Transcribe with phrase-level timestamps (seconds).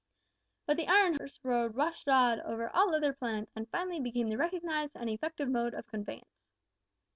[0.65, 4.95] But the Iron Horse rode roughshod over all other plans, and finally became the recognised
[4.95, 6.41] and effective method of conveyance.